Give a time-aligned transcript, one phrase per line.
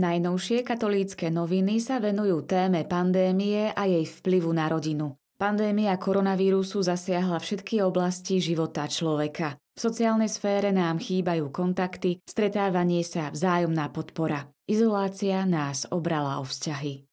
[0.00, 5.12] Najnovšie katolícke noviny sa venujú téme pandémie a jej vplyvu na rodinu.
[5.36, 9.60] Pandémia koronavírusu zasiahla všetky oblasti života človeka.
[9.76, 14.48] V sociálnej sfére nám chýbajú kontakty, stretávanie sa, vzájomná podpora.
[14.64, 17.04] Izolácia nás obrala o vzťahy.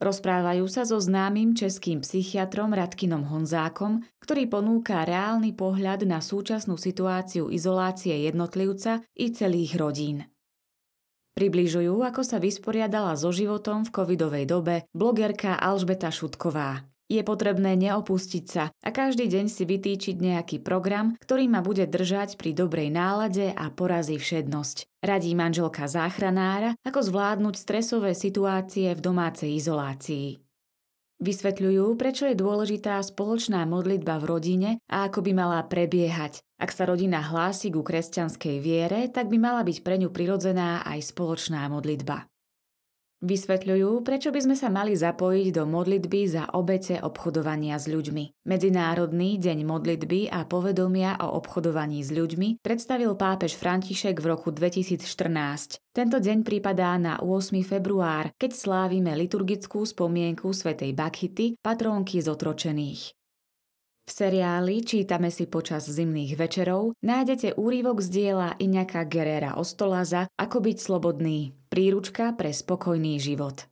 [0.00, 7.52] Rozprávajú sa so známym českým psychiatrom Radkinom Honzákom, ktorý ponúka reálny pohľad na súčasnú situáciu
[7.52, 10.24] izolácie jednotlivca i celých rodín.
[11.36, 16.88] Približujú, ako sa vysporiadala so životom v covidovej dobe blogerka Alžbeta Šutková.
[17.12, 22.40] Je potrebné neopustiť sa a každý deň si vytýčiť nejaký program, ktorý ma bude držať
[22.40, 25.04] pri dobrej nálade a porazí všednosť.
[25.04, 30.45] Radí manželka záchranára, ako zvládnuť stresové situácie v domácej izolácii.
[31.16, 36.44] Vysvetľujú, prečo je dôležitá spoločná modlitba v rodine a ako by mala prebiehať.
[36.60, 41.16] Ak sa rodina hlási ku kresťanskej viere, tak by mala byť pre ňu prirodzená aj
[41.16, 42.28] spoločná modlitba.
[43.24, 48.44] Vysvetľujú, prečo by sme sa mali zapojiť do modlitby za obete obchodovania s ľuďmi.
[48.44, 55.80] Medzinárodný deň modlitby a povedomia o obchodovaní s ľuďmi predstavil pápež František v roku 2014.
[55.96, 57.56] Tento deň pripadá na 8.
[57.64, 63.16] február, keď slávime liturgickú spomienku svätej Bakhity, patrónky zotročených.
[64.16, 70.76] Seriáli Čítame si počas zimných večerov nájdete úrivok z diela Iňaka Gerera Ostolaza Ako byť
[70.80, 71.52] slobodný.
[71.68, 73.68] Príručka pre spokojný život.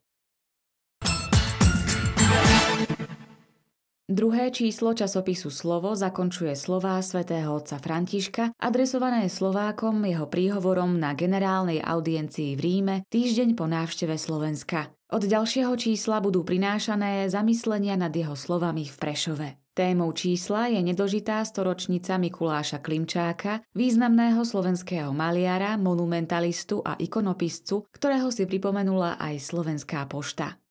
[4.05, 11.81] Druhé číslo časopisu Slovo zakončuje slová svätého otca Františka, adresované Slovákom jeho príhovorom na generálnej
[11.81, 14.93] audiencii v Ríme týždeň po návšteve Slovenska.
[15.09, 19.64] Od ďalšieho čísla budú prinášané zamyslenia nad jeho slovami v Prešove.
[19.75, 28.47] Témou čísla je nedožitá storočnica Mikuláša Klimčáka, významného slovenského maliara, monumentalistu a ikonopiscu, ktorého si
[28.47, 30.63] pripomenula aj Slovenská pošta.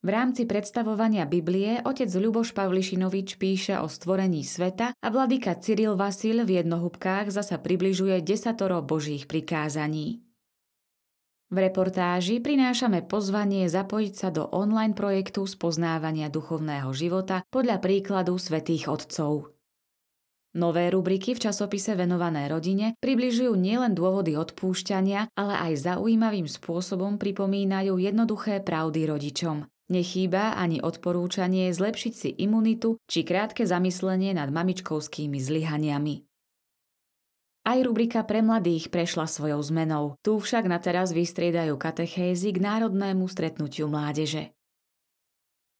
[0.00, 6.48] V rámci predstavovania Biblie otec Ľuboš Pavlišinovič píše o stvorení sveta a vladyka Cyril Vasil
[6.48, 10.24] v jednohubkách zasa približuje desatoro božích prikázaní.
[11.52, 18.88] V reportáži prinášame pozvanie zapojiť sa do online projektu spoznávania duchovného života podľa príkladu svätých
[18.88, 19.54] otcov.
[20.54, 27.98] Nové rubriky v časopise venované rodine približujú nielen dôvody odpúšťania, ale aj zaujímavým spôsobom pripomínajú
[27.98, 29.66] jednoduché pravdy rodičom.
[29.90, 36.33] Nechýba ani odporúčanie zlepšiť si imunitu či krátke zamyslenie nad mamičkovskými zlyhaniami.
[37.64, 40.20] Aj rubrika pre mladých prešla svojou zmenou.
[40.20, 44.52] Tu však na teraz vystriedajú katechézy k národnému stretnutiu mládeže.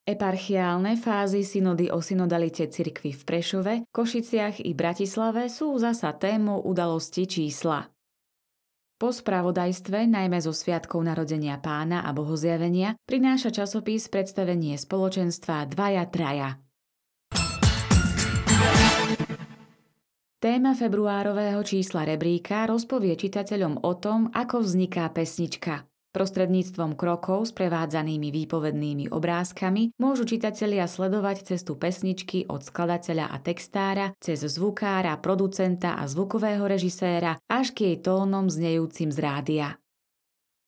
[0.08, 7.28] Eparchiálne fázy synody o synodalite cirkvy v Prešove, Košiciach i Bratislave sú zasa témou udalosti
[7.28, 7.88] čísla.
[8.96, 16.63] Po spravodajstve, najmä zo sviatkov narodenia pána a bohozjavenia, prináša časopis predstavenie spoločenstva Dvaja Traja.
[20.44, 25.88] Téma februárového čísla rebríka rozpovie čitateľom o tom, ako vzniká pesnička.
[26.12, 34.44] Prostredníctvom krokov sprevádzanými výpovednými obrázkami môžu čitatelia sledovať cestu pesničky od skladateľa a textára cez
[34.44, 39.68] zvukára, producenta a zvukového režiséra až k jej tónom znejúcim z rádia.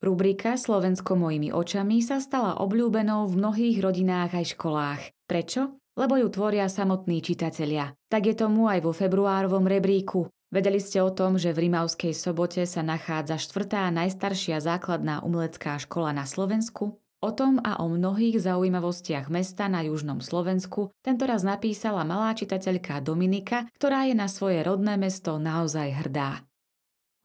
[0.00, 5.00] Rubrika Slovensko mojimi očami sa stala obľúbenou v mnohých rodinách aj školách.
[5.28, 5.76] Prečo?
[5.96, 7.96] Lebo ju tvoria samotní čitatelia.
[8.12, 10.28] Tak je tomu aj vo februárovom rebríku.
[10.52, 16.14] Vedeli ste o tom, že v Rimavskej sobote sa nachádza štvrtá najstaršia základná umelecká škola
[16.14, 17.02] na Slovensku?
[17.24, 23.66] O tom a o mnohých zaujímavostiach mesta na južnom Slovensku tentoraz napísala malá čitateľka Dominika,
[23.74, 26.44] ktorá je na svoje rodné mesto naozaj hrdá.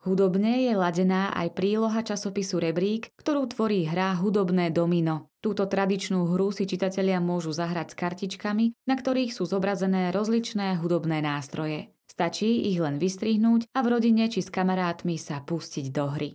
[0.02, 5.31] Hudobne je ladená aj príloha časopisu Rebrík, ktorú tvorí hra Hudobné domino.
[5.42, 11.18] Túto tradičnú hru si čitatelia môžu zahrať s kartičkami, na ktorých sú zobrazené rozličné hudobné
[11.26, 11.90] nástroje.
[12.06, 16.30] Stačí ich len vystrihnúť a v rodine či s kamarátmi sa pustiť do hry.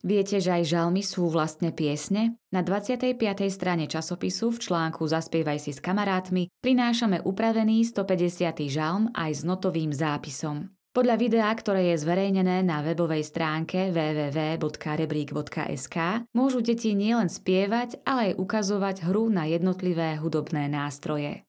[0.00, 2.38] Viete, že aj žalmy sú vlastne piesne?
[2.54, 3.20] Na 25.
[3.52, 8.70] strane časopisu v článku Zaspievaj si s kamarátmi prinášame upravený 150.
[8.70, 10.72] žalm aj s notovým zápisom.
[10.90, 15.96] Podľa videa, ktoré je zverejnené na webovej stránke www.rebrík.sk,
[16.34, 21.46] môžu deti nielen spievať, ale aj ukazovať hru na jednotlivé hudobné nástroje.